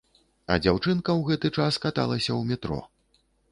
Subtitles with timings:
[0.55, 2.79] А дзяўчынка ў гэты час каталася ў метро.